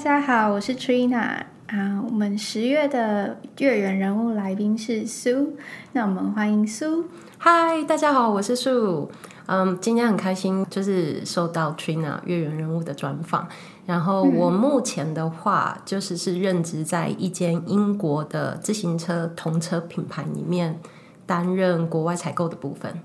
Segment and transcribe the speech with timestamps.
[0.00, 2.02] 家好，我是 Trina 啊。
[2.02, 5.54] 我们十月的月圆人物来宾是苏，
[5.92, 7.04] 那我们欢迎苏。
[7.36, 9.10] 嗨，大家好，我是苏。
[9.44, 13.46] 嗯，今天很开心，就是受到 Trina 月圆人物的专访。
[13.84, 20.80] 然后我目前的话，嗯、就是是任职在一间英国的自行车同车品牌里面，
[21.26, 22.98] 担任国外采购的部分。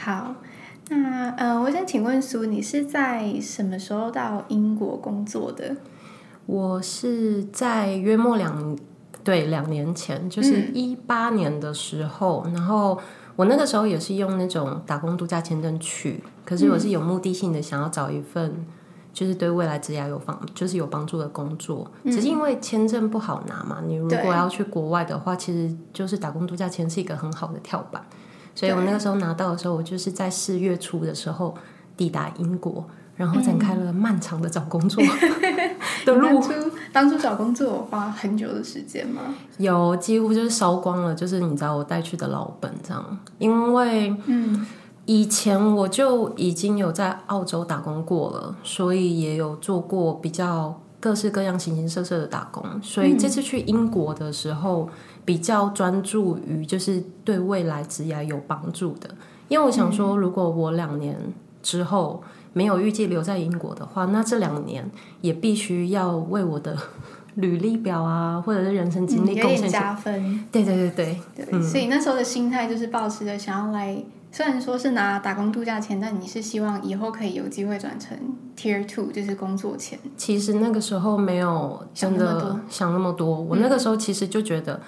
[0.00, 0.34] 好，
[0.88, 5.76] 那呃，我想请问苏，你是在什么时候到英国工作的？
[6.46, 8.78] 我是在约莫两
[9.24, 12.98] 对两年前，就是一八年的时候，嗯、然后。
[13.34, 18.66] 我那个时候也是用那种打工度假签证去，可是我是有目的性的想要找一份，
[19.10, 21.90] 就是对未来职业有帮，就是有帮助的工作。
[22.04, 28.04] 只是因为签证不好拿嘛，你如果要去国外的话，其实就是打工度假签是一个很好的跳板。
[28.54, 31.54] 所以我那个时候拿到的时候，我就是在四月初的时候
[31.96, 32.84] 抵达英国。
[33.22, 35.00] 然后展开了漫长的找工作
[36.04, 36.26] 的路。
[36.26, 36.52] 当初
[36.92, 39.22] 当初找工作花很久的时间吗？
[39.58, 43.18] 有，几乎就是烧光了，就是你知道我带去的老本这样。
[43.38, 44.66] 因为嗯，
[45.06, 52.64] 以前我就已经有在澳洲打工过了，所以也有做过比较各式各样形形色色的打工。
[52.82, 54.90] 所以这次去英国的时候，
[55.24, 59.08] 比较专注于就是对未来职业有帮助的。
[59.46, 61.16] 因为我想说，如果我两年
[61.62, 62.20] 之后。
[62.52, 66.76] 没有预计留在英国的话，那这两年也必须要为我的
[67.36, 70.44] 履历表啊，或者是人生经历贡献加分。
[70.52, 78.14] 对对对对，对嗯、所以那时候的心态就是抱持着想要来，虽然说是拿打工度假签，但你是希望以后可以有机会转成
[78.54, 79.98] Tier Two，就是工作签。
[80.18, 84.78] 其实那个时候没有真的想那么多，我那个时候其实就觉得，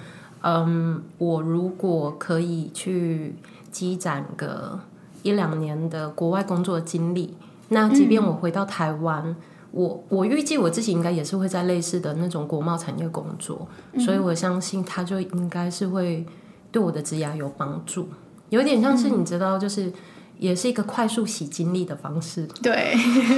[0.41, 3.33] 嗯，嗯，我如果可以去
[3.71, 4.79] 积攒个
[5.23, 7.35] 一两年的国外工作经历。
[7.69, 9.35] 那即便我回到台湾，嗯、
[9.71, 16.25] 我我预计我自己应该也是会在类似的那种国贸产业工作，嗯、所以我相信他就应该是会
[16.71, 18.07] 对我的职涯有帮助，
[18.49, 19.91] 有点像是你知道，就是
[20.37, 22.47] 也是一个快速洗经历的方式。
[22.61, 22.93] 对，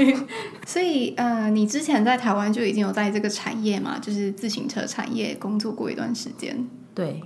[0.67, 6.67] 所以呃，你之前在台湾就已经有在这个产业嘛，就是自行车产业工作过一段时间。
[6.93, 7.21] 对，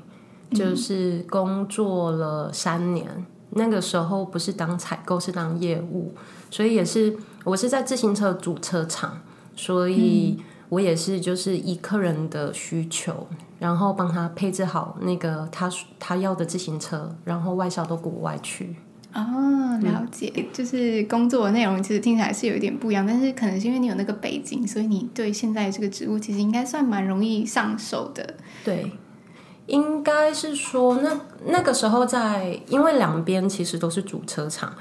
[0.51, 3.07] 就是工作了三年。
[3.07, 6.13] 嗯那个时候不是当采购，是当业务，
[6.49, 9.19] 所以也是我是在自行车主车厂，
[9.55, 10.37] 所以
[10.69, 13.27] 我也是就是以客人的需求，
[13.59, 15.69] 然后帮他配置好那个他
[15.99, 18.75] 他要的自行车，然后外销到国外去。
[19.13, 28.35] 哦，了解，嗯、就是工作的内容其实听起来是有一点不一样，但是可能是因为你有那个背景，所以你对现在这个职务其实应该算蛮容易上手的。
[28.63, 28.89] 对。
[29.71, 34.73] 应该是说，那那个时候在，因为两边其实都是主车厂，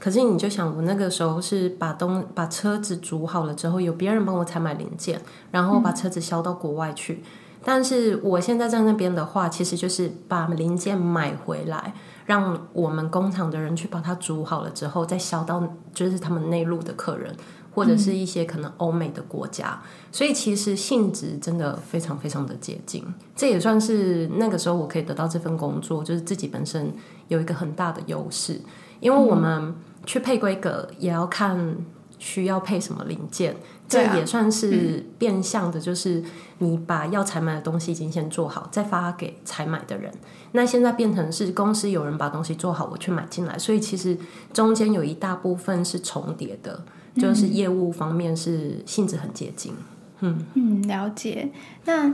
[0.00, 5.20] 可是你就想，我那个时候是把东把车子组好了之后，有别人帮我采买零件，
[5.50, 7.22] 然后把车子销到国外去。
[7.62, 11.92] 但是我现在在那边的话，其实就是把零件买回来，
[12.24, 17.36] 让我们工厂的人去把它组好了之后，再销到就是他们内陆的客人。
[17.78, 23.04] 或者是一些可能欧美的国家，嗯、所以其实性质真的非常非常的接近。
[23.36, 26.92] 这也算是那个时候我可以得到这份工作，就是自己本身
[27.28, 28.60] 有一个很大的优势。
[28.98, 31.76] 因为我们去配规格也要看
[32.18, 33.56] 需要配什么零件，嗯、
[33.88, 36.20] 这也算是变相的，就是
[36.58, 40.12] 你把要采买的东西已经先做好，再发给采买的人。
[40.50, 44.18] 那现在变成是公司有人把东西做好，我去买进来，所以其实
[44.52, 46.82] 中间有一大部分是重叠的。
[47.18, 49.74] 就是业务方面是性质很接近，
[50.20, 51.50] 嗯嗯，了解。
[51.84, 52.12] 那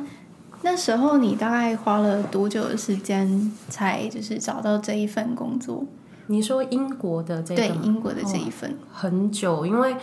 [0.63, 5.85] 那时候你大概花了多久的时间才就是找到这一份工作？
[6.27, 7.69] 你说英国的这一份？
[7.69, 8.71] 对，英国的这一份。
[8.71, 9.95] 哦，很久，因为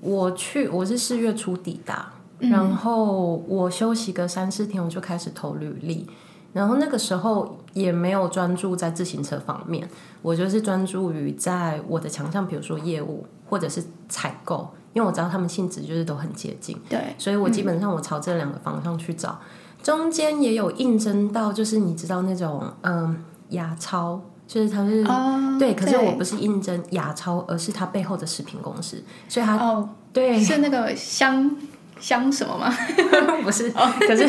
[0.00, 6.06] 我去我是四月初抵达，嗯，然后我休息个三四天，我就开始投履历。
[6.52, 9.88] 然后那个时候也没有专注在自行车方面，
[10.20, 30.40] 我就是专注于在我的强项，比如说业务或者是采购，因为我知道他们性质就是都很接近，对，所以我基本上我朝这两个方向去找，嗯、中间也有应征到，就是你知道那种嗯牙超，就是他是、哦、对，可是我不是应征亚超，而是他背后的食品公司，所以他哦对。
[30.40, 31.56] 是那个香。
[32.00, 32.74] 香什么吗？
[33.44, 34.26] 不是，可是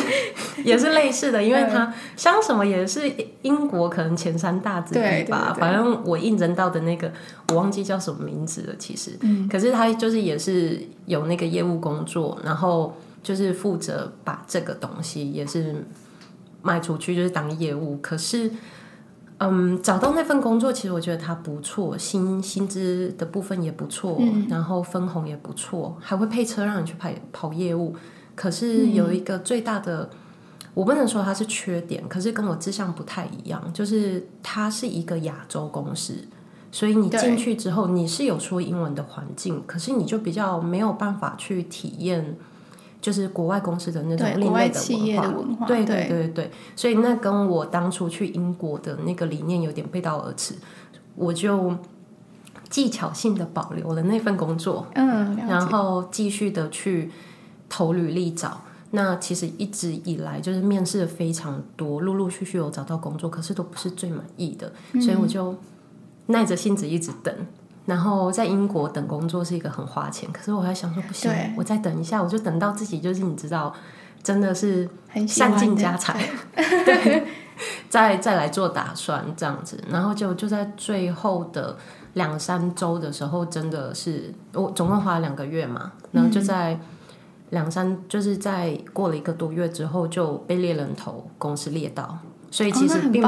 [0.63, 5.55] 也是类似的，因为它香什么也是英国可能前三大之一吧。
[5.57, 7.11] 反正我应征到的那个，
[7.49, 8.75] 我忘记叫什么名字了。
[8.77, 15.85] 其实，嗯、可是他就是也是有那个业务工作，然后就是负责把这个东西也是
[16.61, 17.97] 卖出去，就是当业务。
[18.01, 18.51] 可是。
[19.43, 27.95] 嗯，找到那份工作，其实我觉得它不错，薪薪资的部分也不错，嗯、然后分红也不错，还会配车让你去跑跑业务。
[28.35, 30.17] 可是有一个最大的，嗯、
[30.75, 36.13] 我不能说它是缺点，可是跟我志向不太一样，就是它是一个亚洲公司，
[36.71, 42.37] 所以你进去之后，你是有说英文的环境，可是你就比较没有办法去体验。
[43.01, 44.79] 就是国外公司的那种另类的
[45.31, 46.07] 文化，对对。
[46.07, 50.53] 对对对，所以那跟我当初去英国的那个理念有点背道而驰，
[51.15, 51.75] 我就
[52.69, 57.11] 技巧性的保留了那份工作，嗯，然后继续的去
[57.67, 58.61] 投履历找。
[58.91, 64.71] 那其实一直以来就是面试的非常多，陆陆续续有找到工作，可是都不是最满意的，
[65.01, 65.55] 所以我就
[66.27, 67.33] 耐着性子一直等。
[67.85, 73.73] 然后在英国等工作是一个很花钱，可是我还想说不行，我再等一下，我就等到自己就是你知道，
[74.21, 74.87] 真的是
[75.27, 77.25] 散尽家财， 对，
[77.89, 79.83] 再再来做打算这样子。
[79.89, 81.75] 然后就就在最后的
[82.13, 86.79] 两三周的时候，真的是我总共花了两个月嘛，然后就在
[87.49, 92.19] 两三就是在过了一个多月之后就被猎人头公司猎到，
[92.51, 93.23] 所以其实并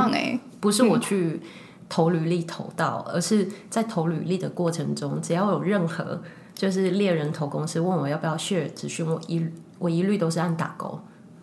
[0.60, 1.42] 不是我去。
[1.90, 6.22] 投履历投到，而是在投履历的过程中，只要有任何
[6.56, 9.46] 就是猎人投公司问我要不要 share 资讯，我一
[9.80, 11.00] 我一律都是按打勾，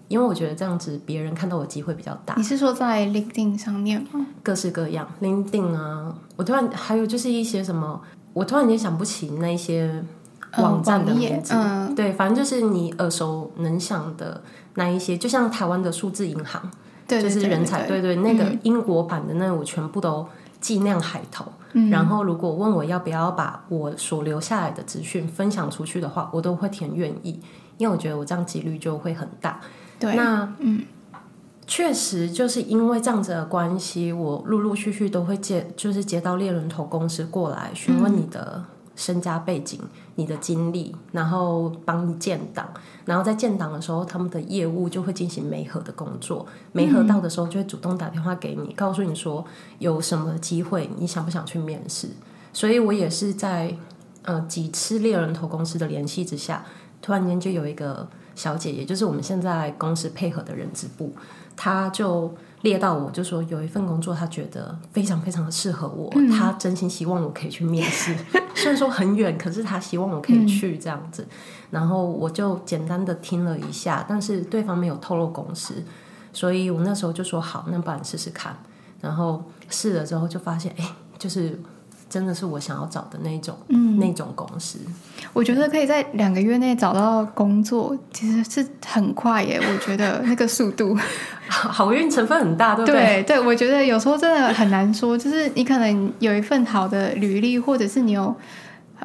[0.08, 2.34] 因为我觉得这样子别人看到我机会比较大。
[2.36, 4.26] 你是说在 LinkedIn 上面吗？
[4.42, 8.00] 各式各样，LinkedIn 啊，我突然还有就是一些什么，
[8.32, 10.02] 我突然间想不起那些
[10.56, 14.42] 网站的名字，嗯，对，反正就是你耳熟能详的
[14.74, 16.70] 那一些，就像台湾的数字银行。
[17.18, 20.26] 就是人才，对对，那个英国版的那我全部都
[20.60, 21.46] 尽量海投。
[21.72, 27.40] 嗯，然后如果问我要不要把我所留下来的资讯分享出去的话，我都会填愿意，
[27.78, 29.60] 因为我觉得我这样几率就会很大。
[29.98, 30.84] 对，那嗯，
[31.66, 38.64] 确实就是因为这样子的关系，我陆陆续续都会接，就是接到猎人头公司过来询问你的。
[39.00, 39.80] 嗯身家背景、
[40.16, 42.68] 你的经历，然后帮你建档，
[43.06, 46.46] 然后在建档的时候，他们的业务就会进行媒合的工作。
[46.72, 49.42] 媒合到的时候，就会主动打电话给你，告诉你说
[49.78, 52.10] 有什么机会，你想不想去面试？
[52.52, 53.74] 所以我也是在
[54.22, 56.62] 呃几次猎人头公司的联系之下，
[57.00, 61.14] 突然间就有一个小姐，也就是我们现在公司配合的人资部，
[61.56, 62.34] 她就。
[62.62, 68.14] 列到我就说有一份工作，他觉得非常非常的适合我，嗯，他真心希望我可以去面试。
[68.54, 71.22] 虽然说很远，可是他希望我可以去这样子。
[71.22, 71.28] 嗯，
[71.70, 75.82] 然后我就简单的听了一下，但是对方没有透露公司，
[76.34, 78.54] 所以我那时候就说好，那不然试试看。
[79.00, 80.84] 然后试了之后就发现，哎，
[81.16, 81.58] 就是。
[82.10, 84.80] 真的是我想要找的那种，嗯，那种公司。
[85.32, 89.60] 我觉得可以在两个月内找到工作，其实是很快耶。
[89.62, 90.98] 我觉得那个速度，
[91.48, 93.22] 好运成分很大，对不对？
[93.22, 95.16] 对对，我觉得有时候真的很难说。
[95.16, 98.34] 就是你可能有一份好的履历，或者是你有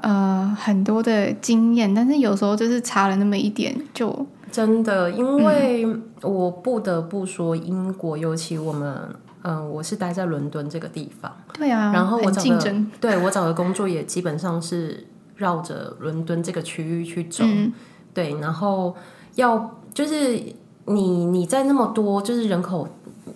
[0.02, 5.12] 呃很多的经验，但是有时候就是差了那么一点，就真的。
[5.12, 5.88] 因为
[6.24, 9.16] 我不得不说，英国尤其我们。
[9.48, 15.06] 嗯，我是待在伦敦这个地方，对啊，然后我找的，对我找的工作也基本上是
[15.36, 17.72] 绕着伦敦这个区域去走，嗯，
[18.12, 18.96] 对，然后
[19.36, 20.42] 要就是
[20.86, 22.90] 你你在那么多就是人口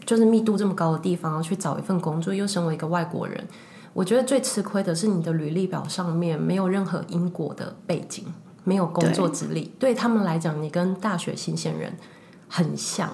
[0.04, 3.48] 就是密度这么高的地方去找一份工作，又身为一个外国人，
[3.94, 8.26] 我觉得最吃亏的是你的履历表上面没有任何英国的背景，
[8.64, 11.94] 没有工作资历，对，对他们来讲，你跟大学新鲜人
[12.48, 13.08] 很像。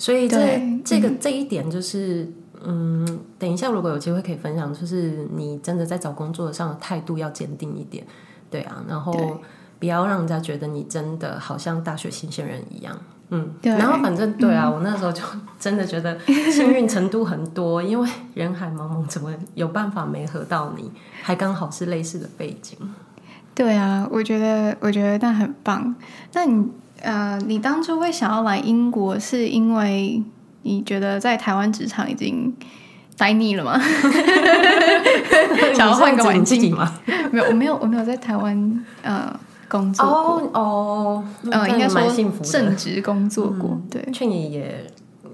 [0.00, 2.26] 所以这这个这一点就是，
[2.64, 3.06] 嗯，
[3.38, 8.02] 等一下如果有机会可以分享，就是你真的在找工作上的态度要坚定一点，
[8.50, 9.12] 对啊，然后
[9.78, 12.96] 不要让人家觉得你真的好像大学新鲜人一样，
[13.28, 15.22] 嗯，然后反正对啊，嗯，我那时候就
[15.60, 16.18] 真的觉得
[16.50, 20.90] 幸运程度很多，因为人海茫茫，怎么有办法没合到你，
[21.20, 22.78] 还刚好是类似的背景，
[23.54, 25.94] 对啊，我觉得我觉得那很棒，
[26.32, 26.66] 那你。
[27.02, 30.22] 呃，你当初会想要来英国，是因为
[30.62, 32.54] 你觉得在台湾职场已经
[33.16, 33.80] 呆腻了吗？
[35.74, 37.00] 想要换个环境吗？
[37.32, 39.34] 没有，我没有，我没有在台湾呃
[39.68, 40.14] 工作过
[40.52, 42.02] 哦，哦呃，应该说
[42.42, 43.70] 正职工作过。
[43.70, 44.84] 嗯、对，劝你也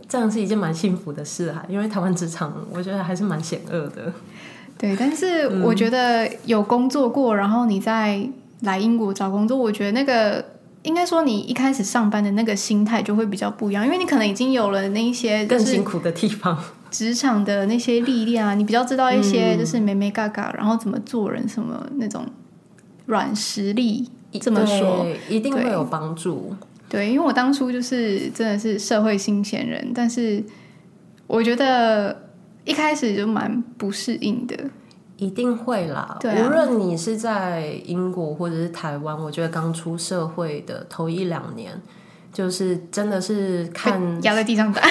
[0.09, 4.13] 这样是一件蛮幸福的事哈，因为台湾职场我觉得还是蛮险恶的。
[4.79, 8.21] 对，但是我觉得有工作过，然后你再
[8.61, 10.45] 来英国找工作，我觉得那个。
[10.87, 16.57] 应该说，你一开始上班的那个心态就会比较不一样，因为你可能已经有了那一些更辛苦的地方，
[16.93, 22.25] 职场的那些历练啊，你比较知道一些就是美眉嘎嘎，然后怎么做人，什么那种
[23.07, 24.09] 软实力，
[24.41, 26.55] 这么说一定会有帮助。
[26.89, 30.41] 对，因为我当初就是真的是社会新鲜人，但是
[31.27, 32.29] 我觉得
[32.65, 34.57] 一开始就蛮不适应的。
[35.17, 41.81] 一定会啦，对啊，无论你是在英国或者是台湾，我觉得刚出社会的头一两年，
[42.33, 44.83] 就是真的是看压在地上打，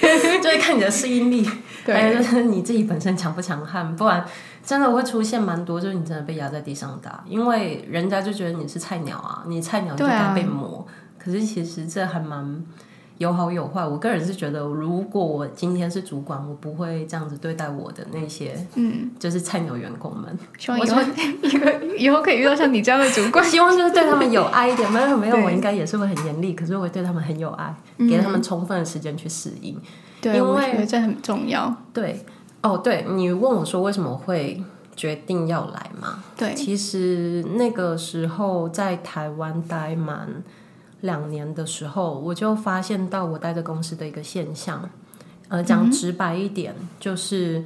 [0.00, 1.44] 就是看你的适应力，
[1.84, 4.24] 对，还有就是你自己本身强不强悍，不然
[4.64, 12.64] 真的会出现蛮多，就是你真的被压在地上打，因为人家就觉得你是菜鸟啊，你菜鸟就该被磨，啊、可是其实这还蛮。
[13.20, 20.38] 有好有坏，我个人是觉得，如果我今天是主管，我不会这样子对待我的那些，嗯，就是菜鸟员工们。
[20.58, 21.02] 希望以后
[21.44, 24.90] 以后以后可以遇到像你这样的主管， 希望就是对他们有爱一点。
[24.90, 29.78] 没有没有，我应该也是会很严厉，可是我会对他们很有爱，给他们充分的时间去适应。
[30.22, 31.76] 对，因为我觉得这很重要。
[31.92, 32.24] 对，
[32.62, 34.64] 哦，对，你问我说为什么会
[34.96, 36.24] 决定要来嘛？
[36.38, 40.42] 对，其实那个时候在台湾待蛮。
[41.00, 44.88] 两年的时候，我就发现到我待的公司的一个现象，
[45.48, 47.64] 呃，讲直白一点，嗯、就是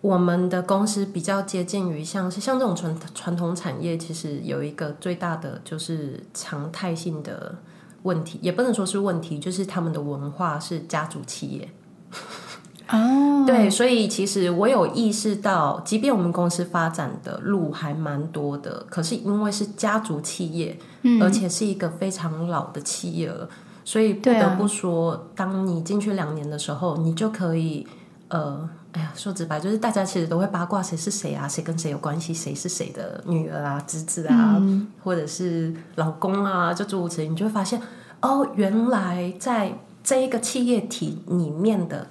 [0.00, 7.56] 我们的公司比较接近于像是像这种传传统产业，其实有一个最大的就是常态性的
[8.02, 11.68] 问题，也不能说是问题，就是他们的文化是家族企业。
[12.88, 23.48] 哦，对，所以其实我有意识到，即便我们公司发展的路还蛮多的，可是因为是家族企业，嗯，而且是一个非常老的企业了，
[23.84, 27.86] 所以不得不说，啊、当你进去两年的时候，你就可以，
[28.26, 37.80] 呃，哎呀，说直白，就是大家其实都会八卦谁是谁啊，谁跟谁有关系，谁是谁的女儿啊、侄子啊，嗯、或者是老公啊，就诸如此类，你就会发现，
[38.20, 42.08] 哦，原来在这一个企业体里面的。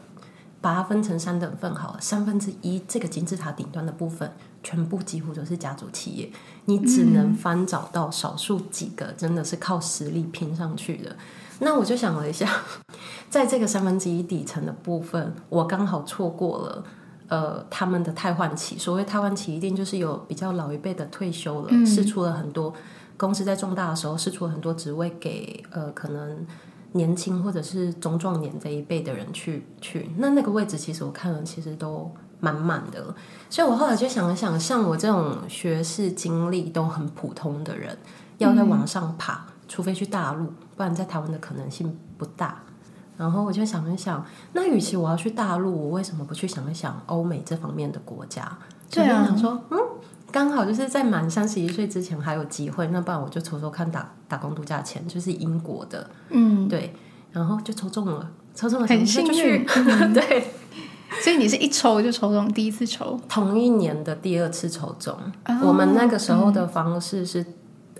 [0.65, 4.31] 把它分成三等份好了，三分之一这个金字塔顶端的部分，
[4.63, 6.31] 全部几乎都是家族企业，
[6.65, 11.15] 你只能翻找到少数几个真的是靠实力拼上去的。
[11.59, 12.49] 那我就想了一下，
[13.29, 16.83] 在这个三分之一底层的部分，我刚好错过了
[17.27, 18.75] 呃他们的太换期。
[18.75, 22.73] 所谓太换期，一定就是有比较老一辈的退休了，释、嗯、出了很多
[23.17, 26.43] 公司在重大的时候试出了很多职位给呃可能。
[26.95, 32.09] 年轻或者是中壮年这一辈的人去去，那那个位置其实我看了，其实都
[32.39, 33.13] 满满的。
[33.49, 37.97] 所以我后来就想了想，像我这种学识经历都很普通的人，
[38.37, 40.45] 要再往上爬，除非去大陆，
[40.77, 42.63] 不然在台湾的可能性不大。
[43.17, 48.57] 然后我就想一想，那与其我要去大陆，我为什么不去想一想欧美这方面的国家？
[48.89, 49.77] 对啊，想说嗯。
[50.35, 56.93] 刚好就是在满三十一岁之前还有机会，那不然我就抽抽看打打工度假钱，就是英国的，嗯，对，
[57.31, 59.65] 然后就抽中了，抽中了，很幸运，
[60.13, 60.51] 对，
[61.21, 67.41] 所以你是一抽就抽中，第一次抽，同一年的第二次抽中，哦、我们那个时候的方式是，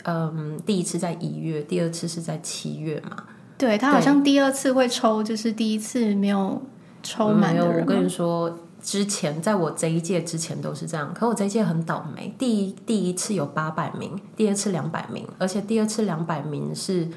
[0.04, 3.16] 嗯，嗯，第一次在一月，第二次是在七月嘛，
[3.58, 6.62] 对，他好像第二次会抽，就是第一次没有
[7.02, 8.60] 抽满的人，没有，我跟你说。
[8.86, 12.32] 之前在我这一届之前都是这样，可我这一届很倒霉。
[12.38, 17.10] 第一第一次有八百名，第二次两百名，而且第二次两百名是，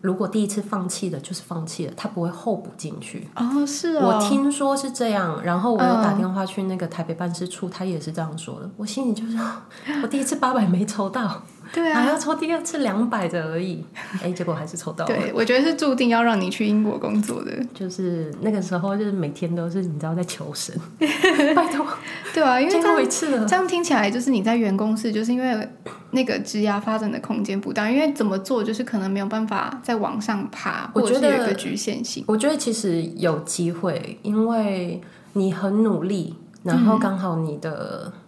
[0.00, 3.26] 如果第一次放弃的，就是放弃了，他不会候补进去。
[3.34, 5.42] 哦，是哦，我听说是这样。
[5.42, 8.70] 然后我有打电话去那个台北办事处，他也是这样说的。
[8.76, 9.36] 我心里就是，
[10.04, 11.42] 我第一次八百没抽到。
[11.72, 13.84] 对啊，还要抽第二次两百的而已，
[14.22, 15.14] 哎，结果还是抽到了。
[15.14, 21.86] 对，我觉得是注定要让你去英国工作的，就是那个时候，就是每天都是你知道在求神， 拜托，
[22.34, 25.68] 对啊，因为这样一次了，这样听起来就是你在原公司，就是因为
[26.10, 32.24] 那个职涯发展的空间不大，因为怎么做就是可能没有办法再往上爬，我觉得有一个局限性。
[32.26, 35.00] 我觉得其实有机会，因为
[35.34, 36.34] 你很努力，
[36.64, 38.12] 然后刚好你的。
[38.14, 38.20] 嗯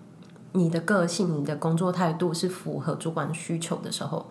[0.52, 4.26] 你的个性、你的工作态度是符合主管需求的时候，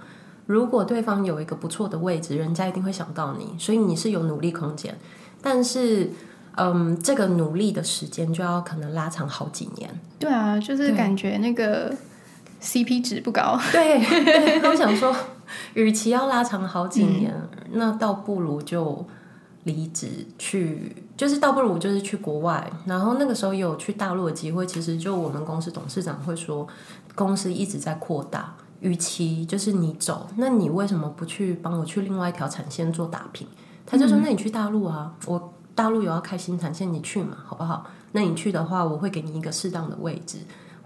[0.46, 4.98] 如果对方有一个不错的位置，人家一定会想到你，所以你是有努力空间。
[5.42, 6.12] 但是，
[6.56, 9.90] 嗯，这个努力的时间就要可能拉长好几年。
[10.20, 11.92] 对啊，就是感觉那个
[12.62, 13.60] CP 值不高。
[13.74, 15.16] 对，对，我想说，
[15.74, 19.06] 与其要拉长好几年，嗯，那倒不如就。
[19.64, 22.72] 离职去，就是倒不如就是去国外。
[22.86, 26.68] 然后那个时候有去大陆的机会，其实就我们公司董事长会说，
[27.16, 33.48] 公司一直在扩大，与其就是你走，那你为什么不去帮我去另外一条产线做打拼？
[33.86, 37.86] 他就说，那你去大陆啊，我大陆有要开新产线，你去嘛，好不好？
[38.14, 40.40] 那你去的话，我会给你一个适当的位置。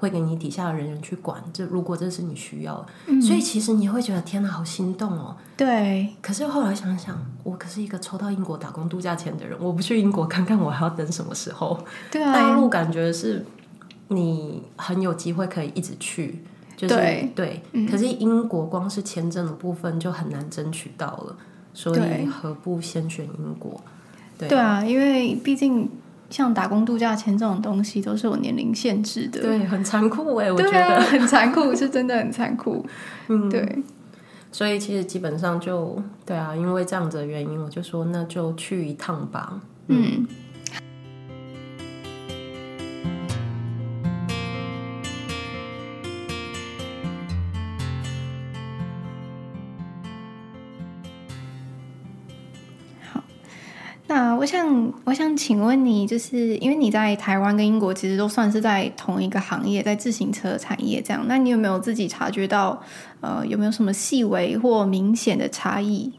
[0.05, 5.35] 会给你底下的人员去管，这如果这是你需要的，嗯，所以其实你会觉得天哪，好心动哦。
[5.57, 6.13] 对。
[6.21, 11.83] 可是后来想想，我可是一个抽到英国打工度假签的人，我不去英国看看，我还要等什么时候？
[12.11, 12.31] 对啊。
[12.31, 13.43] 大陆感觉是
[14.09, 16.43] 你很有机会可以一直去，
[16.77, 16.95] 就是
[17.33, 17.63] 对。
[17.89, 21.35] 可是英国光是签证的部分就很难争取到了，
[21.73, 23.81] 所以何不先选英国？
[24.37, 25.89] 对，对啊，因为毕竟。
[26.35, 32.85] 像打工度假签这种东西都是有年龄限制的，对，很残酷哎，我觉得、啊、很残酷，是真的很残酷。
[33.29, 33.83] 嗯，对。
[34.51, 39.61] 所以其实基本上就对啊，因为这样子的原因，我就说那就去一趟吧。
[39.87, 40.17] 嗯。
[40.17, 40.27] 嗯
[54.45, 62.79] 我想，我想请问你，就是因为你在台湾跟英国其实都算是在同一个行业，在自行车产业这样，那你有没有自己察觉到，
[63.21, 66.13] 呃，有没有什么细微或明显的差异？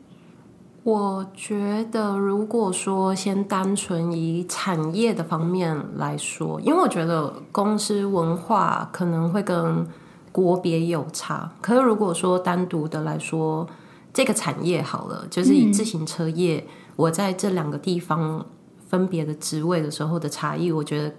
[0.83, 9.87] 我觉得，如果说先单纯以产业的方面来说，因为我觉得公司文化可能会跟
[10.33, 13.65] 国别有差，可是如果说单独的来说，
[14.13, 16.57] 这个产业好了，就是以自行车业。
[16.57, 18.45] 嗯我在这两个地方
[18.89, 21.15] 分别的职位的时候的差异，我觉得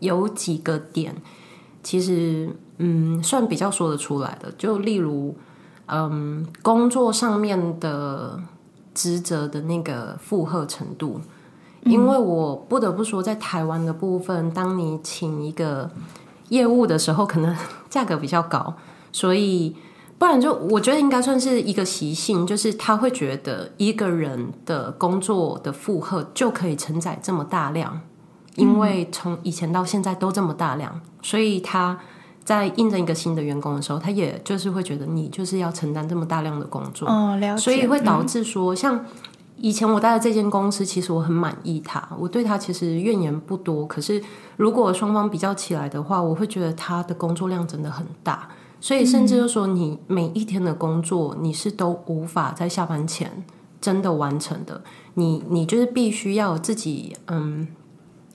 [0.00, 1.14] 有几个点，
[1.82, 4.52] 其实嗯，算比较说得出来的。
[4.58, 5.34] 就例如，
[5.86, 8.38] 嗯，工作上面的
[8.94, 11.20] 职责的那个负荷程度，
[11.84, 15.90] 因为我不得不说，在台湾的部分，当你请一个
[16.50, 17.56] 业务的时候，可能
[17.88, 18.74] 价格比较高，
[19.10, 19.74] 所以。
[20.22, 28.00] 不然就我觉得应该算是一个习性，就是他会觉得一个人的工作的负荷就可以承载这么大量，
[28.54, 31.98] 因为从以前到现在都这么大量，所以他
[32.44, 37.60] 在应征一个新的员工的时候，他也就是会觉得你就是要承担这么大量的工作，哦，了解。
[37.60, 39.04] 所以会导致说，像
[39.56, 43.84] 以前我待的这间公司，其实我很满意他，我对他其实怨言不多。
[43.84, 44.22] 可是
[44.56, 48.48] 如果双方比较起来的话，我会觉得他的工作量真的很大。
[48.82, 53.44] 所以，甚至就说，你每一天的工作，你是都无法在下班前
[53.80, 54.82] 真的完成的。
[55.14, 57.68] 你，你就是必须要自己，嗯，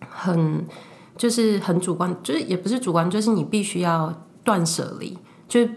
[0.08, 0.66] 很，
[1.18, 5.18] 就是很主观，就是也不是主观，就是你必须要断舍离，
[5.50, 5.68] 就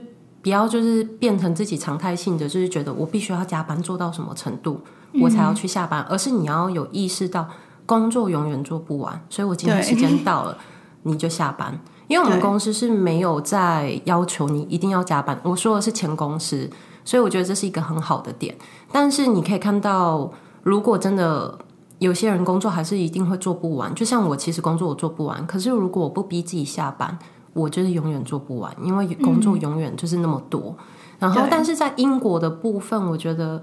[0.40, 4.80] 不要就是变成自己常态性的，就是觉得我必须要加班做到什么程度，
[5.20, 7.48] 我才要去下班，而是你要有意识到，
[7.86, 10.56] 工作永远做不完，所以我今天时间到了，
[11.02, 11.80] 你就下班。
[12.10, 16.68] 因为我们公司是没有在要求你一定要加班，我说的是前公司，
[17.04, 18.52] 所以我觉得这是一个很好的点。
[18.90, 20.28] 但是你可以看到，
[20.64, 21.56] 如果真的
[22.00, 27.16] 有些人工作还是一定会做不完，就像我其实工作我做不完，可是如果我不逼自己下班，
[27.52, 30.74] 我就是永远做不完，因为工作永远就是那么多。
[31.20, 33.62] 嗯、然后，但是在英国的部分，我觉得，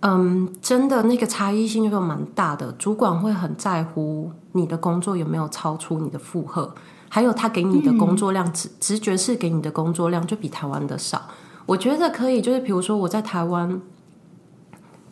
[0.00, 6.74] 嗯，真的那个差异性就蛮大的，主管会很在乎你的工作有没有超出你的负荷。
[7.08, 11.22] 还有他给你的工作量，直直觉是给你的工作量就比台湾的少。
[11.66, 13.80] 我觉得可以，就是比如说我在台湾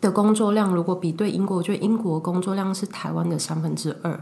[0.01, 4.19] 的工作量，如果比对英国，我觉得英国工作量是台湾的三分之二，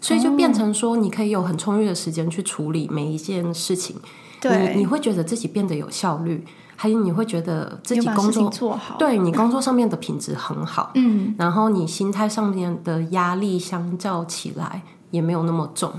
[0.00, 3.96] 所以就变成说你可以有很充裕的时间去处理每一件事情。
[4.40, 10.90] 对，你你会觉得自己变得有效率，还有你会觉得自己工作做好，对你工作上面的品质很好。
[10.94, 14.82] 嗯，然后你心态上面的压力相较起来
[15.12, 15.92] 也没有那么重。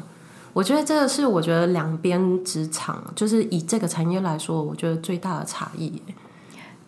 [0.54, 6.02] 我觉得这个是我觉得两边职场，就是以这个产业来说，我觉得最大的差异。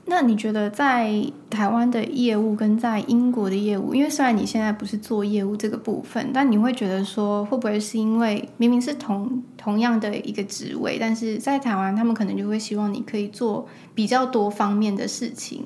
[0.07, 1.11] 那你觉得在
[1.49, 15.65] 台湾的业务跟在英国的业务，因为虽然你现在不是做业务这个部分，但你会觉得说，会不会是因为明明是同同样的一个职位，但是在台湾他们可能就会希望你可以做比较多方面的事情。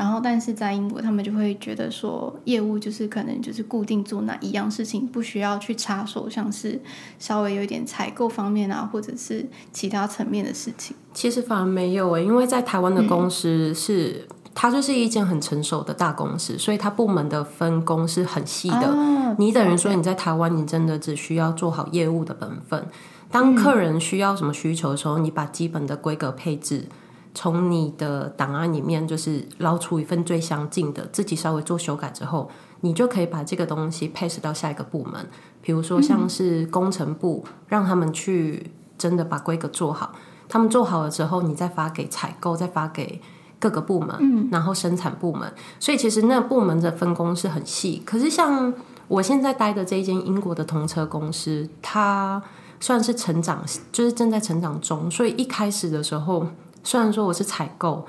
[0.00, 6.80] 然后，但是在英国，他们就会觉得说，业务就是可能就是固定做那一样事情，不需要去插手，像是
[7.18, 10.96] 稍微有一点采购方面啊，或者是其他层面的事情。
[11.12, 18.76] 其实反而没有诶，因为在台湾的公司是、嗯、它就是一间很成熟的大公司，所以它部门的分工是很细的。
[18.76, 22.82] 啊、你等于说你在台湾，你真的只需要做好业务的本分。
[23.30, 26.86] 当客人需要什么需求的时候，你把基本的规格配置。
[27.32, 35.24] 从你的档案里面，就是捞出一份最相近的，自己稍微做修改之后，你就可以把这个东西 pass 到下一个部门。
[35.62, 40.12] 比如说，像是工程部，嗯、让他们去真的把规格做好。
[40.48, 43.20] 他们做好了之后，你再发给采购，再发给
[43.60, 45.52] 各个部门，嗯、然后生产部门。
[45.78, 48.02] 所以其实那部门的分工是很细。
[48.04, 48.74] 可是像
[49.06, 52.42] 我现在待的这一间英国的同车公司，它
[52.80, 55.08] 算是成长，就是正在成长中。
[55.08, 56.46] 所以一开始的时候。
[56.82, 58.06] 虽然说我是采购，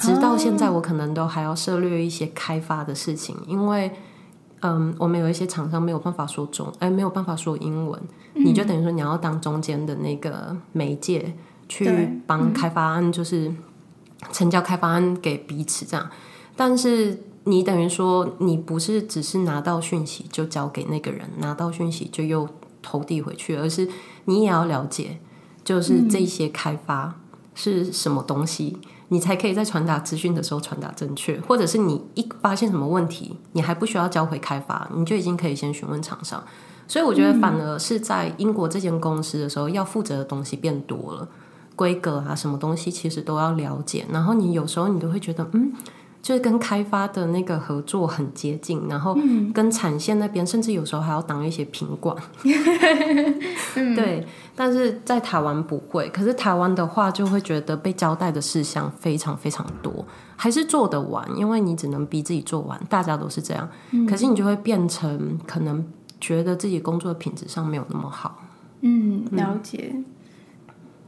[0.00, 3.90] 直到现在我可能都还要涉略一些开发的事情，因为
[4.60, 8.00] 嗯，我们有一些厂商没有办法说中，哎，没有办法说英文，
[8.34, 11.34] 嗯、你就等于说你要当中间的那个媒介，
[11.68, 13.52] 去帮开发案，就是
[14.32, 16.08] 成交开发案给彼此这样。
[16.56, 22.48] 但是你等于说你不是只是拿到讯息就交给那个人，拿到讯息就又
[22.80, 23.88] 投递回去，而是
[24.24, 25.18] 你也要了解，
[25.62, 27.16] 就是这些开发。
[27.54, 28.76] 是什么东西？
[29.08, 36.42] 你才可以在传达资讯的时候传达正确，或者是你一发现什么问题，你还不需要交回开发，你就已经可以先询问厂商。
[36.88, 41.28] 所以我觉得反而是在英国这间公司的时候，要负责的东西变多了，
[41.76, 44.04] 规格啊，什么东西其实都要了解。
[44.10, 45.72] 然后你有时候你都会觉得，嗯。
[46.24, 49.14] 就是跟开发的那个合作很接近，然后
[49.52, 52.16] 跟产线那边，嗯、甚至有时候还要当一些品管。
[53.76, 56.08] 嗯、对，但是在台湾不会。
[56.08, 60.02] 可是台湾的话，就会觉得被交代的事项非常非常多，
[60.34, 63.68] 还是做得完，因为你只能逼自己做完，大家都是这样。
[63.90, 65.84] 嗯、可是你就会变成可能
[66.18, 68.42] 觉得自己工作的品质上没有那么好。
[68.80, 69.90] 嗯，了解。
[69.92, 70.04] 嗯、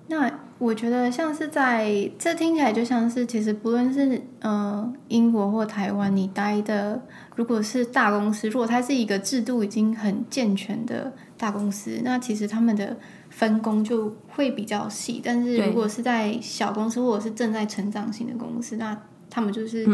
[0.09, 0.31] 那。
[0.59, 7.03] 我觉得像是在这听起来就像是，其实不论是呃英国或台湾，你待的
[7.35, 12.97] 如果是大公司，如果它是一个制度已经很健全的大公司，那其实他们的
[13.29, 15.21] 分工就会比较细。
[15.23, 19.87] 但是如果是在小公司或者是正在成长型的公司，那他们就是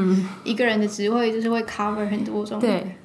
[0.45, 2.63] 一个人的职位就是会 cover 很多种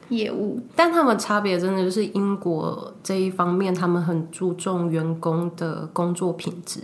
[0.09, 0.61] 业务。
[0.75, 6.81] 但他们差别真的就是英国这一方面，他们很注重员工的工作品质。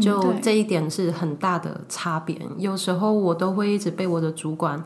[0.00, 2.36] 就这一点是很大的差别。
[2.42, 4.82] 嗯、有时候我都会一直被我的主管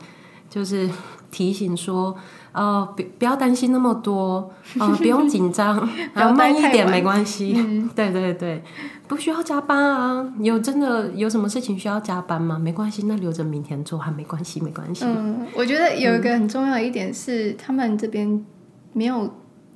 [0.49, 0.89] 就是
[1.31, 2.15] 提醒说，
[2.51, 7.55] 呃，不不要担心那么多，呃， 不用紧张，然后慢一点没关系。
[7.57, 8.63] 嗯、 对对对，
[9.07, 10.31] 不需要加班啊。
[10.39, 12.59] 有真的有什么事情需要加班吗？
[12.59, 15.05] 没关系，那留着明天做还没关系，没关系。
[15.05, 18.45] 嗯，我觉得有一个很重要的一点是，嗯、他们这边
[18.93, 19.27] 没有。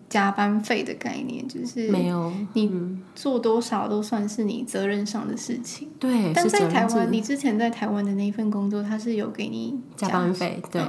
[0.10, 5.90] 加班费的概念就是没有，你做多少都算是你责任上的事情。
[6.00, 10.62] 对，但在台湾，你之前在台湾的那一份工作，他是有给你加班费。
[10.72, 10.82] 对，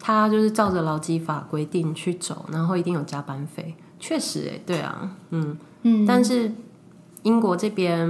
[0.00, 3.76] 他就是照着劳基法规定去走，然后一定有加班费。
[4.00, 6.04] 确实，哎，对啊，嗯嗯。
[6.04, 6.50] 但是
[7.22, 8.08] 英国这边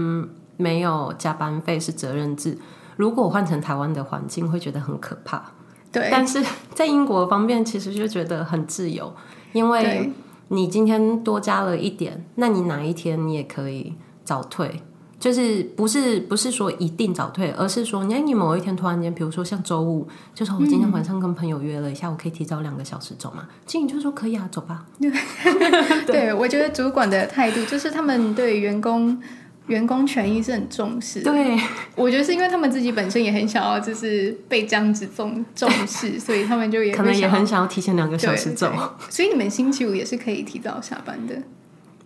[0.56, 2.56] 没有加班费，是责任制。
[2.96, 5.52] 如果换成台湾的环境，会觉得很可怕。
[5.92, 6.42] 对，但是
[6.74, 9.14] 在英国方面，其实就觉得很自由，
[9.52, 10.10] 因为。
[10.48, 14.82] 你今天多加了一点，那你哪一天你也可以早退，
[15.18, 23.48] 就是不是不是说一定早退，而是说你你某一天突然间，比如说像周五，就说我今天晚上跟朋友约了一下，嗯、我可以提早两个小时走嘛？
[23.64, 24.86] 经理就说可以啊，走吧。
[26.06, 29.20] 对我觉得主管的态度就是他们对员工。
[29.66, 31.58] 员工权益是很重视的，对，
[31.94, 38.72] 我觉得是因为他们自己本身也很想要，就是被这样子重重视，所以他们就也 可能也很想要提前两个小时走。
[39.10, 41.42] 所以你们星期五也是可以提早下班的，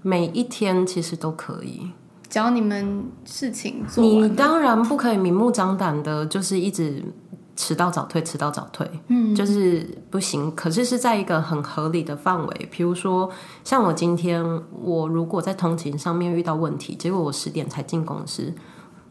[0.03, 1.91] 每一天其实都可以，
[2.29, 4.03] 只要你们事情做。
[4.03, 7.03] 你当然不可以明目张胆的，就是一直。
[7.61, 10.51] 迟到早退，迟到早退，嗯，就是不行。
[10.55, 13.31] 可是是在一个很合理的范围，比如说
[13.63, 14.43] 像我今天，
[14.81, 18.55] 我如果在通勤上面遇到问题，结果我十点才进公司，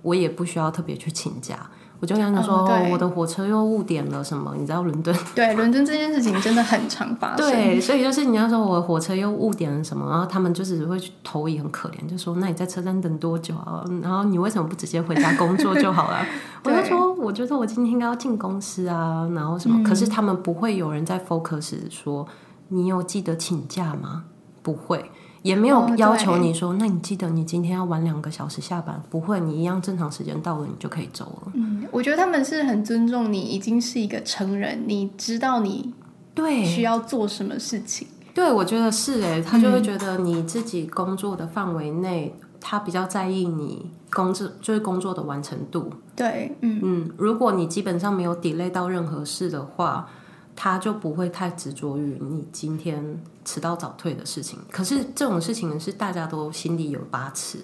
[0.01, 1.69] 我也不需要特别去请假。
[2.01, 4.53] 我就跟他说，哦、我的火车又误点了什么？
[4.57, 5.13] 你知道伦敦？
[5.35, 7.49] 对，伦敦这件事情真的很常发生。
[7.49, 13.83] 对，所以就是你要说我的火车又误点了什么，然后他们就只会去投以很可怜，就说那你在车站等多久啊？
[14.01, 16.25] 然后你为什么不直接回家工作就好了？
[16.63, 19.79] 对我就说，我觉得我今天应该要进公司啊，然后什么？
[19.79, 22.25] 嗯、可是他们不会有人在 focus 说
[22.69, 24.23] 你有记得请假吗？
[24.62, 25.12] 不会。
[25.41, 29.02] 也没有要求你说，哦、那你记得你今天要晚两个小时下班？
[29.10, 31.52] 不会，你一样正常时间到了，你就可以走了。
[31.54, 35.93] 嗯，我觉得他们是很尊重你，已经是一个成人，你知道你
[36.34, 38.08] 对需要做什么事情。
[38.34, 45.89] 对，对，我觉得是诶，他就会觉得你自己工作的范围内，嗯、他比较在意你工作就是工作的完成度。
[46.15, 50.08] 对，嗯嗯，如果你基本上没有 delay 到任何事的话。
[50.62, 53.02] 他就不会太执着于你今天
[53.49, 54.59] 迟到早退的事情。
[54.69, 57.57] 可是这种事情是大家都心里有把尺，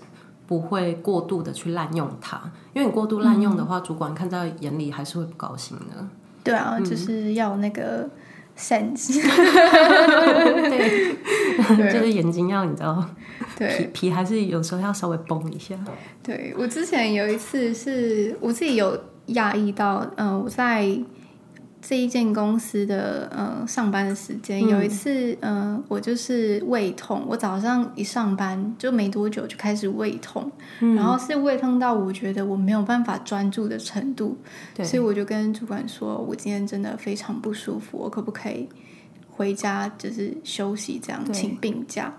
[0.48, 2.42] 不会过度的去滥用它。
[2.74, 6.08] 因为你过度滥用的话，嗯、主管看在眼里还是会不高兴的。
[6.44, 8.10] 对啊，嗯、就是要那个
[8.58, 9.14] sense。
[10.72, 11.16] 对，
[11.78, 13.08] 对 就是眼睛要你知道，
[13.56, 15.76] 对皮皮还是有时候要稍微绷一下。
[16.24, 21.00] 对，我之前有一次是我自己有压抑到，嗯、呃，我在。
[21.88, 34.36] 这一间公司的呃上班的时间，有一次嗯、呃，我就是胃痛，我早上一上班就没多久就开始胃痛，嗯、然后是胃痛到我觉得我没有办法专注的程度，
[34.84, 38.68] 所以我就跟主管说，我今天真的非常不舒服，我可不可以
[39.30, 42.12] 回家就是休息这样，对请病假？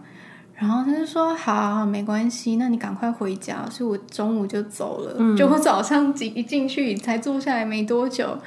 [0.54, 3.68] 然后他就说好，好，好，没关系，那你赶快回家。
[3.68, 8.38] 所以我中午就走了，嗯、就我早上一进去才坐下来没多久。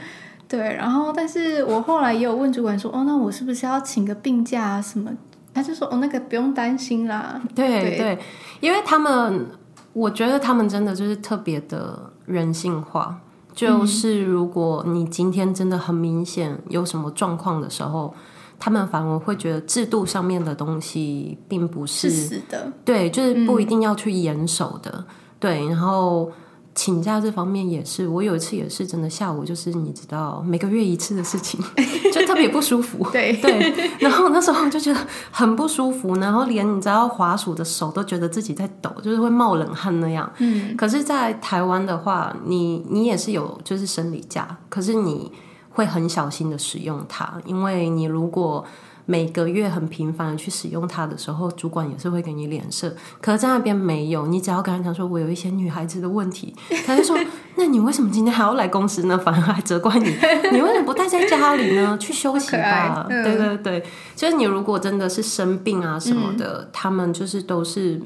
[0.49, 4.81] 对，然后，但是我后来也有问主管说，哦，那我是不是要请个病假啊？
[4.81, 5.11] 什么？
[5.53, 7.39] 他就说，哦，那个不用担心啦。
[7.53, 8.19] 对对，对，
[8.59, 9.45] 因为他们，
[9.93, 13.15] 我觉得他们真的就是特别的人性化，
[13.53, 18.11] 就是如果你今天真的很明显有什么状况的时候，
[18.57, 25.05] 他们反而会觉得制度上面的东西并不是，是死的，对，就是不一定要去严守的，嗯、
[25.39, 26.31] 对，然后。
[26.79, 31.59] 请假这方面也是，我有一次也是真的下午就是你知道每个月一次的事情，
[32.13, 33.05] 就特别不舒服。
[33.11, 40.31] 对对，然后那时候就觉得很不舒服，然后连你知道滑鼠的手都觉得自己在抖，就是会冒冷汗那样。
[40.37, 45.29] 嗯，可是，在台湾的话，你你也是有就是生理假，可是你
[45.71, 48.63] 会很小心的使用它，因为你如果。
[49.09, 52.95] 每个月很频繁的去使用它的时候，主管也是会给你脸色。
[53.19, 56.53] 可是在那边没有，你只要跟他讲说，我有一些女孩子的问题，
[56.85, 57.17] 他就说，
[57.55, 59.17] 那你为什么今天还要来公司呢？
[59.17, 60.05] 反而还责怪你，
[60.53, 61.97] 你为什么不待在家里呢？
[61.97, 63.07] 去休息吧。
[63.09, 63.83] 嗯、对对对，
[64.15, 67.99] 就是你如果真的是生病啊什么的，嗯、他们就是都是，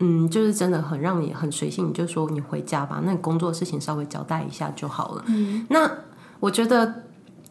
[0.00, 5.24] 嗯，就是真的很让你很随性，你就说你回家吧，那你工作的事情稍微交代一下就好了。
[5.28, 5.90] 嗯，那
[6.40, 7.04] 我觉得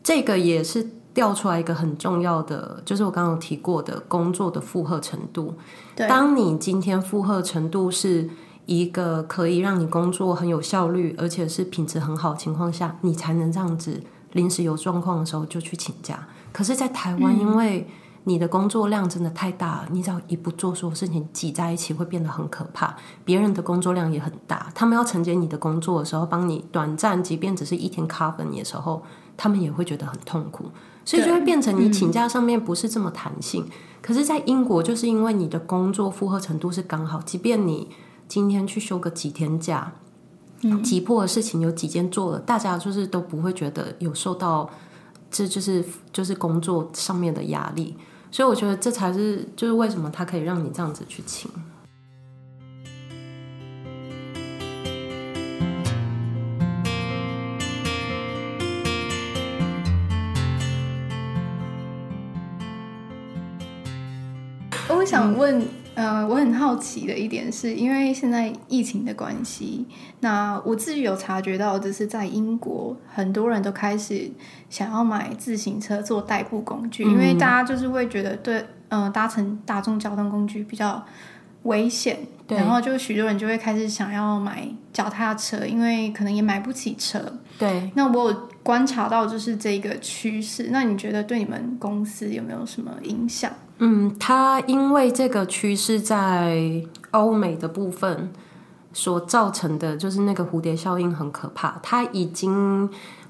[0.03, 0.87] 这个也是。
[1.13, 5.53] 调出来一个很重要的，就是我刚刚有提过的工作的负荷程度。
[5.95, 8.29] 对，当你今天负荷程度是
[8.65, 16.27] 一个可以让你工作很有效率，而且是品质很好的情况下，你才能这样子临时有状况的时候就去请假。
[16.53, 17.87] 可是，在台湾，因为
[18.23, 22.95] 你的工作量真的太大了，你只要一不做，所有事情挤在一起会变得很可怕。
[23.25, 29.01] 别人的工作量也很大，他们要承接你的工作的时候，帮你短暂，即便只是一天 cover 你的时候，
[29.35, 30.65] 他们也会觉得很痛苦。
[31.03, 37.89] 所以就会变成你请假上面不是这么弹性，嗯、可是，在英国就是因为你的工作负荷程度是刚好，即便你
[38.27, 39.93] 今天去休个几天假，
[40.61, 44.69] 嗯、急迫的事情有几件做了，大家就是都不会觉得有受到，
[45.29, 45.83] 这就是
[46.13, 47.95] 就是工作上面的压力，
[48.29, 51.49] 所以我觉得这才是就是为什么他可以让你这样子去请。
[65.11, 65.61] 想问，
[65.93, 69.85] 呃，我很好奇的一点是，因为现在疫情的关系，
[70.21, 74.31] 那我自己有察觉到，就是在英国，很多人都开始
[74.69, 81.05] 想要买自行车做代步工具，因为大家就是会觉得对，嗯、呃，搭乘大众交通工具比较
[81.63, 87.19] 危险，对然后就许多人就会开始想要买脚踏车，因为可能也买不起车。
[87.59, 93.51] 对，那我有观察到就是这个趋势，那你觉得对你们公司有没有什么影响？
[93.83, 98.31] 嗯，它因为这个趋势在欧美的部分
[98.93, 101.79] 所造成的，就是那个蝴蝶效应很可怕。
[101.81, 102.87] 它已经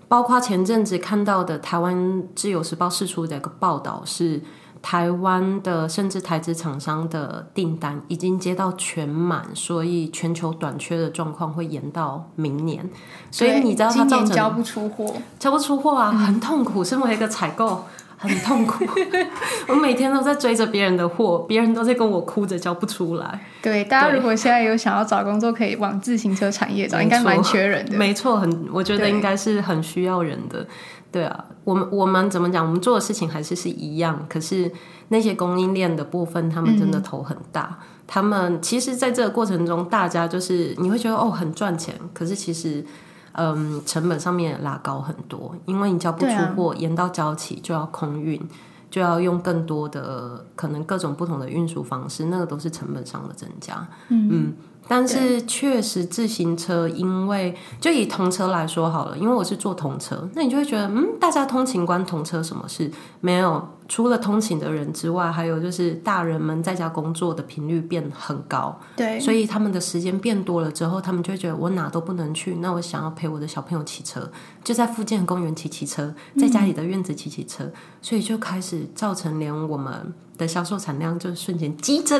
[0.09, 4.41] 包括前阵子看到的台湾自由时报释出的一个报道，是
[4.81, 12.89] 台湾的甚至台资厂商的订单已经接到全满，所以全球短缺的状况会延到明年。
[13.31, 16.83] 所以你知道它造成交不出货，交不出货啊，很痛苦。
[16.83, 17.85] 身为一个采购。
[18.21, 18.85] 很痛苦，
[19.67, 23.47] 我每天都在追着别人的货，别人都在跟我哭着交不出来。
[23.63, 27.97] 对，大家如果现在有想要找工作，可以往自行车产业找，应该蛮缺人的。
[27.97, 30.67] 没错，很，我觉得应该是很需要人的。
[31.11, 32.63] 对，啊，我们我们怎么讲？
[32.63, 34.71] 我们做的事情还是是一样，可是
[35.07, 37.79] 那些供应链的部分，他们真的头很大。
[37.81, 42.85] 嗯、他们其实，在这个过程中，大家就是你会觉得哦，很赚钱，可是其实。
[43.33, 48.41] 嗯，成本上面拉高很多，因为你交不出货，延、啊、到交期就要空运，
[48.89, 53.87] 就要用更多的可能各种不同的运输方式，那个都是成本上的增加。
[54.09, 54.29] 嗯。
[54.31, 54.53] 嗯
[54.87, 62.91] 但是确实，自行车因为就以童车来说好了，因为我是坐童车，那你就会觉得，嗯，大家通勤关童车什么事？
[63.21, 74.31] 没有，除了通勤的人之外，还有就是大人们在家工作的频率变很高，对，所以他们的时间变多了之后，他们就会觉得我哪都不能去，那我想要陪我的小朋友骑车，
[74.63, 80.13] 就在附近的公园骑骑车，在家里的院子骑骑车，嗯、所以就开始造成连我们。
[80.37, 82.19] 的销售产量就瞬间激增，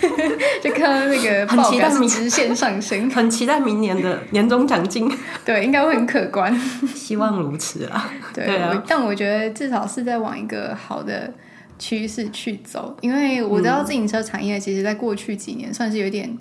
[0.60, 5.08] 就看到那个很期待直线上升， 很期待明年的 年终奖金，
[5.44, 6.52] 对，应该会很可观，
[6.92, 8.10] 希望如此啊。
[8.34, 11.32] 对，对啊，但我觉得至少是在往一个好的
[11.78, 16.38] 趋势去走，因为我知道自行车产业其实在过去几年算是有点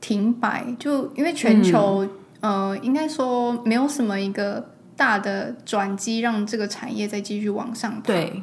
[0.00, 2.04] 停摆，就因为全球、
[2.40, 8.42] 嗯、呃，应该说没有什么一个大的转机让这个产业再继续往上对。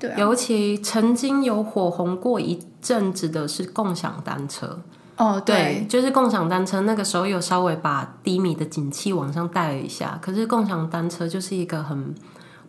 [0.00, 4.80] 对啊、尤其曾经有火红过一阵子的是共享单车。
[5.16, 12.14] 哦，对，对，就是共享单车那个时候有稍微把低迷的景气往上带了一下，可是共享单车就是一个很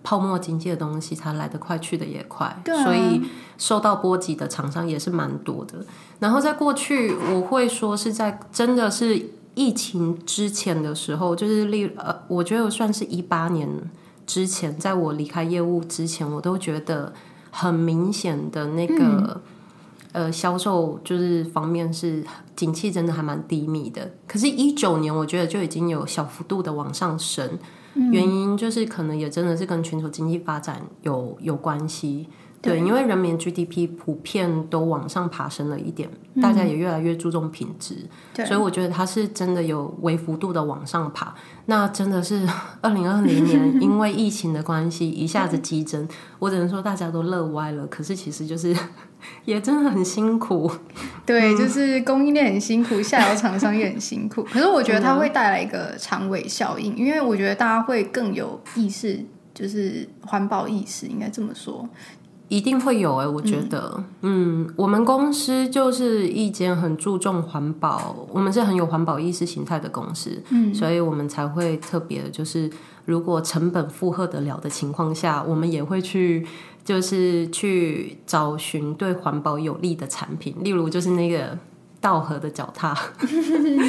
[0.03, 3.21] 泡沫经济的东西，它来得快去得也快，对啊、所以
[3.57, 5.85] 受到波及的厂商也是蛮多的。
[6.19, 9.31] 然后在过去，我会说是在真的是。
[9.55, 13.67] 疫情之前的时候，就是例呃，我觉得算是一八年
[14.25, 17.11] 之前，在我离开业务之前，我都觉得
[17.51, 19.41] 很明显的那个、嗯、
[20.13, 22.23] 呃销售就是方面是
[22.55, 24.09] 景气真的还蛮低迷的。
[24.25, 27.59] 可是，一九年我觉得就已经有小幅度的往上升，
[27.99, 32.27] 嗯、原因就是可能也真的是跟全球经济发展有有关系。
[32.61, 37.95] 对，因为人民 GDP 普遍都往上爬升了一点，嗯、大家也越来越注重品质，
[38.45, 41.33] 所以我觉得它是真的有微幅度的往上爬。
[41.67, 42.45] 那真的是
[42.81, 46.05] 二零二零年 因为疫情的关系一下子激增，
[46.39, 47.87] 我只能说大家都乐歪了。
[47.87, 48.75] 可是其实就是
[49.45, 50.69] 也真的很辛苦，
[51.25, 54.43] 对，就是供应链很辛苦，下游厂商也很辛苦。
[54.43, 61.87] 可是我觉得它会带来一个长尾效应，因为我觉得大家会更有意识，就是环保意识，应该这么说。
[62.49, 72.69] 一定会有哎、欸，我觉得，嗯，嗯，我们公司就是一间很注重环保，我们是很有环保意识形态的公司，嗯，所以我们才会特别，就是
[73.05, 76.45] 如果成本负荷得了的情况下，我们也会去，
[76.83, 81.55] 就是去找寻对环保有利的产品，例如就是那个
[82.01, 82.97] 稻禾的脚踏，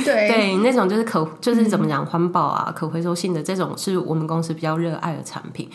[0.05, 0.29] 对。
[0.29, 5.66] 对，那种就是可就是怎么讲环保啊，可回收性的这种是我们公司比较热爱的产品。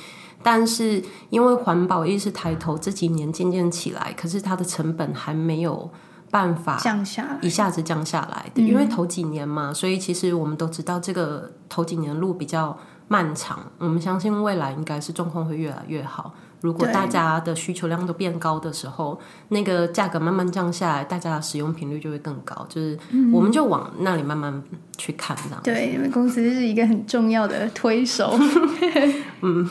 [0.45, 5.89] 但是因为环保意识抬头，这几年渐渐起来，可是它的成本还没有
[6.29, 8.45] 办法降下来，一下子降下来。
[8.53, 12.77] 因为头几年嘛，所以其实我们都知道这个头几年路比较
[13.07, 13.57] 漫长。
[13.79, 16.31] 我们相信未来应该是状况会越来越好。
[16.61, 22.63] 如果大家的需求量都变高的时候，那个价格慢慢降下来，大家的使用频率就会更高。
[22.69, 22.95] 就是
[23.33, 24.61] 我们就往那里慢慢
[24.95, 25.59] 去看，这样。
[25.63, 28.37] 对，你们公司是一个很重要的推手。
[29.41, 29.67] 嗯。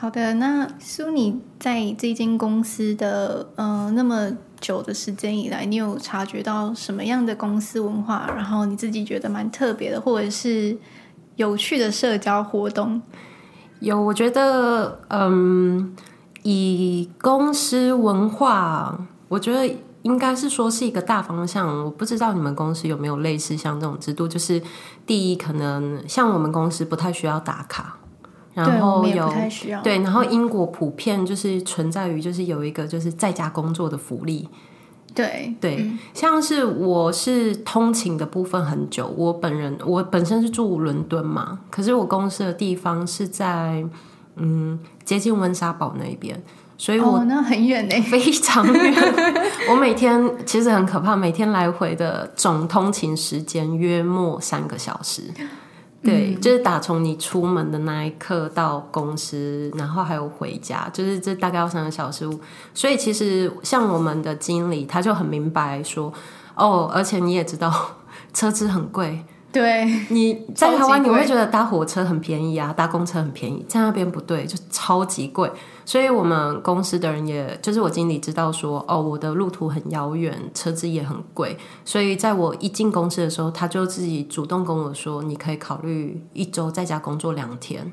[0.00, 8.26] 好的，那苏你在这间公司的呃那么久的时间以来，你有察觉到什么样的公司文化？
[8.34, 10.74] 然后你自己觉得蛮特别的，或者是
[11.36, 13.02] 有趣的社交活动？
[13.80, 15.94] 有，我觉得，嗯，
[16.44, 21.84] 以公司文化，我觉得应该是说是一个大方向。
[21.84, 24.62] 我不知道你们公司有没有类似像这种制度，就是
[25.04, 27.98] 第一，可能像我们公司不太需要打卡。
[28.52, 29.32] 然后有
[29.82, 34.48] 对，然后英国普遍就是存在于就是有一个就是在家工作的福利，
[35.14, 43.84] 对对，嗯、像是我是通勤的部分很久，我本人我本身是住伦敦嘛，可是我公司的地方是在
[44.36, 46.42] 嗯接近温莎堡那边，
[46.76, 48.94] 所以我、哦、那很远呢，非常远。
[49.70, 55.22] 我每天其实很可怕，每天来回的总通勤时间约莫三个小时。
[56.02, 62.26] 对，就是打从你出门的那一刻到公司，然后还有回家，就是这大概要三个小时。
[62.72, 66.10] 所以其实像我们的经理，他就很明白说，
[66.54, 67.72] 哦，而且你也知道，
[68.32, 69.22] 车资很贵。
[69.52, 75.50] 对，你在台湾你会觉得搭火车很便宜啊，搭公车很便宜，在那边不对，就超级贵。
[75.90, 81.58] 所以我们公司的人也就是我经理知道说，哦，我的路途很遥远，车子也很贵。
[81.84, 87.92] 所以在我一进公司的时候，他就自己主动跟我说，你可以考虑一周在家工作两天。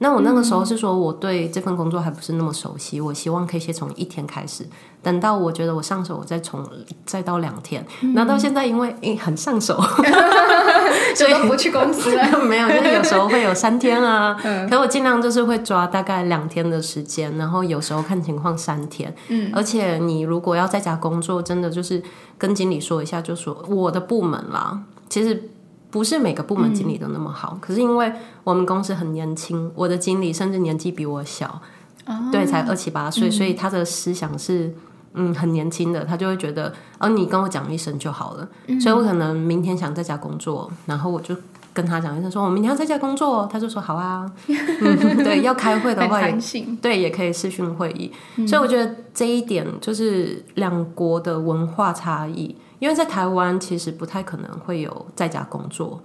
[0.00, 4.66] 那我那个时候是说，我对这份工作还不是那么熟悉，我希望可以先从一天开始，
[5.02, 6.64] 等到我觉得我上手，我再从
[7.06, 7.84] 再到两天。
[8.14, 9.80] 那、嗯、到现在，因为、欸、很上手，
[11.14, 12.24] 所以都不去公司了。
[12.44, 14.36] 没有，就是有时候会有三天啊。
[14.44, 19.14] 嗯、可我尽量就是会抓大概两天的时间，然后有时候看情况三天。
[19.28, 22.02] 嗯，而且你如果要在家工作，真的就是
[22.36, 25.50] 跟经理说一下，就说我的部门啦，其实。
[25.90, 28.12] 不是每个部门经理都那么好，嗯、可是因为
[28.44, 31.62] 我们公司很年轻，我的经理甚至年纪比我小，
[32.04, 34.70] 哦、对，才二七八岁，嗯、所以他的思想是
[35.18, 41.36] 嗯很年轻的，他就会觉得哦，你跟我讲一声就好了，嗯、所以我可能明天想在家工作，然后我就
[41.74, 46.38] 跟他讲一声说，我明天要在家工作，他就说好啊， 嗯、对，要开会的话也
[46.80, 52.56] 对，也可以视讯会议，嗯、所以我觉得这一点就是两国的文化差异。
[52.80, 56.00] 因为在台湾其实不太可能会有在家工作，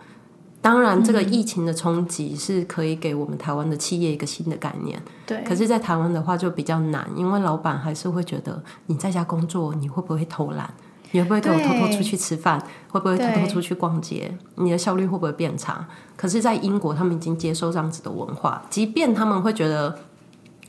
[0.64, 5.00] 当然这个疫情的冲击是可以给我们台湾的企业一个新的概念。
[5.26, 10.74] 对，可是，在台湾的话就比较难，因为老板还是会觉得你在家工作，你会不会偷懒？
[11.12, 12.58] 你会不会偷偷出去吃饭？
[12.90, 14.36] 会不会偷偷出去逛街？
[14.56, 15.86] 你的效率会不会变差？
[16.16, 20.00] 可是，在英国他们已经接受这样子的文化，即便他们会觉得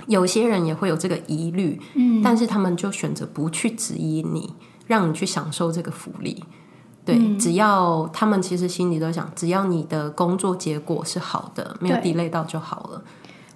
[0.08, 4.52] 有些人也会有这个疑虑，嗯，但是他们就选择不去质疑你。
[4.86, 6.44] 让你去享受这个福利，
[7.04, 13.02] 对，嗯、只要他们其实心里都想，只要你的工作结果是好的，没有 delay 到就好了。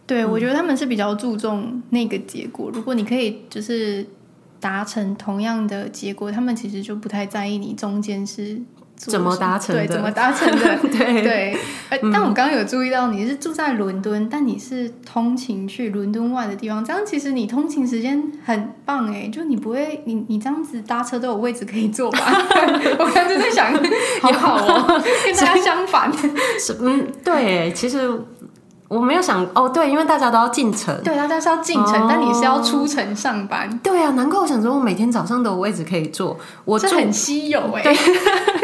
[0.07, 2.71] 对，嗯、我觉得他们是比较注重那个结果。
[2.73, 4.07] 如果你可以就是
[4.61, 8.61] 达成同样的结果，他们其实就不太在意你中间是
[8.99, 9.87] 怎么达成的？
[9.87, 10.77] 对，怎么达成的？
[10.91, 11.57] 对对。
[12.13, 22.19] 但我刚刚有注意到，你是住在伦敦，但你是通勤去伦敦外的地方，这样其实你通勤时间很棒哎，就你不会，你你这样子搭车都有位置可以坐吧？
[22.99, 23.73] 我刚刚就在想，
[24.21, 26.13] 好好哦， 跟大家相反。
[26.59, 28.21] 是嗯，对，其实。
[28.89, 37.95] 我没有想哦，对，因为大家都要进城，对啊，大家是要进城，哦，但你是要出城上班，对啊，难怪我想说，我每天早上都有位置可以坐，我这很稀有哎，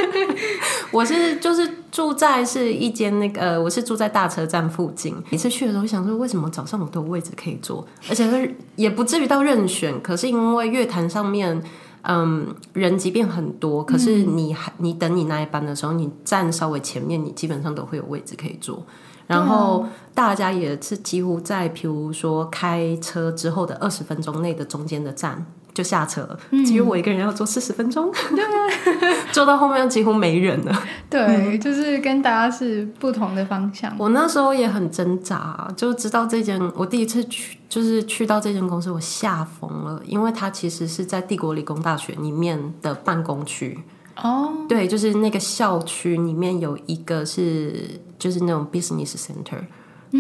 [0.91, 11.63] 我是就是住在是一间那个，呃，我是住在大车站附近，每次去的时候想说，为什么早上我都有位置可以坐，而且也不至于到任选，可是因为乐坛上面，
[12.01, 18.83] 嗯，人即便很多，可是你还你等你那一班的时候，你站稍微前面，你基本上都会有位置可以坐。
[19.27, 25.45] 然后大家也是几乎在，譬如说开车之后的二十分钟内的中间的站
[25.75, 28.45] 就下车了，只有我一个人要坐四十分钟，对，
[29.33, 30.83] 坐到后面几乎没人了。
[31.11, 33.93] 对，嗯、就是跟大家是不同的方向。
[33.99, 43.77] 我那时候也很挣扎，就知道这间我第一次去，就是去到这间公司，我吓疯了，因为它其实是在帝国理工大学里面的办公区。
[44.23, 49.67] 哦、oh.，对，就是那个校区里面有一个是，就是那种 business center，、嗯、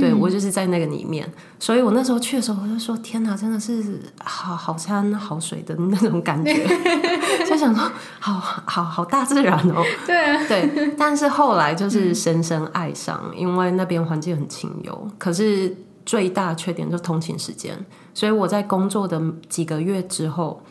[0.01, 6.53] 对，我就是在那个里面，所以我那时候去的时候，我就说天哪，真的是好好山好水的那种感觉，
[7.49, 17.78] 就想说好好好大自然哦，对啊，对，但是后来就是深深爱上，嗯、因为那边环境很清幽，可是最大缺点就是通勤时间，
[18.12, 20.62] 所以我在工作的几个月之后。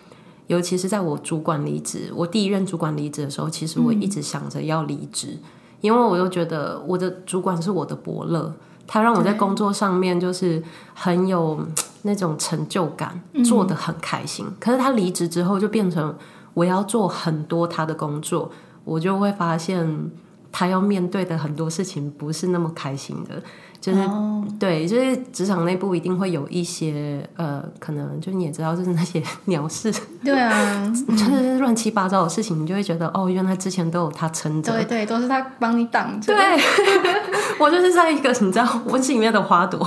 [0.48, 5.40] 尤其是在我主管离职，我第一任主管离职的时候，其实我一直想着要离职，嗯，
[5.80, 8.54] 因为我又觉得我的主管是我的伯乐，
[8.86, 10.62] 他让我在工作上面就是
[10.94, 11.66] 很有
[12.04, 14.46] 那种成就感，做得很开心。
[14.60, 16.16] 可是他离职之后，就变成
[16.54, 18.52] 我要做很多他的工作，
[18.84, 20.12] 我就会发现
[20.52, 23.42] 他要面对的很多事情不是那么开心的。
[23.84, 24.42] 就是、oh.
[24.58, 36.34] 对，就是职场内部一定会有一些呃，可能就你也知道，就是那些 鸟事，对啊， 就是乱七八糟的事情，你就会觉得哦，原来之前都有他撑着，对对，都是他帮你挡着。
[36.34, 36.58] 对，
[37.60, 39.86] 我就是在一个你知道温室里面的花朵，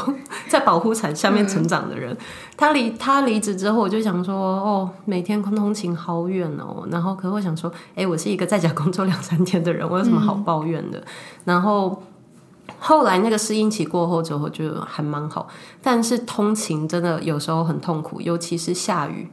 [0.51, 2.13] 在保护伞下面成长的人。
[2.13, 2.19] 嗯、
[2.55, 10.99] 他离他离职之后，我就想说哦，每天通勤好远哦，然后可是我想说，哎，我是一个在家工作两三天的人，我有什么好抱怨的？
[10.99, 11.05] 嗯、
[11.47, 12.03] 然后。
[12.87, 15.49] 后来那个适应期过后之后，就还蛮好。
[15.83, 19.29] 但是通勤真的有时候很痛苦，尤其是下雨，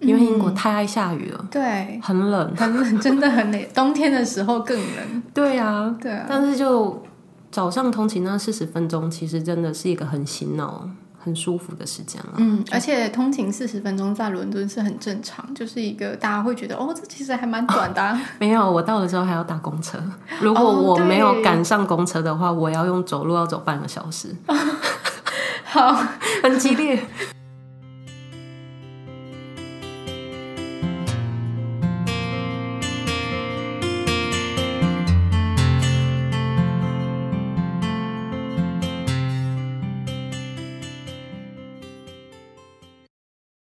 [0.00, 1.46] 因为英国太爱下雨了。
[1.50, 3.62] 对、嗯，很冷，很冷，真的很冷。
[3.74, 5.22] 冬天的时候更冷。
[5.34, 6.24] 对啊，对啊。
[6.26, 7.02] 但是就
[7.50, 10.88] 早上通勤那四十分钟，其实真的是一个很醒脑。
[11.28, 18.18] 很舒服的时间了，嗯，而且通勤四十分钟在伦敦是很正常，就是一个大家会觉得哦，这其实还蛮短的。
[18.40, 19.98] 没有，我到的时候还要搭公车，
[20.40, 24.34] 如果我没有赶上公车的话，我要用走路要走半个小时，
[25.64, 25.94] 好，
[26.42, 26.98] 很激烈。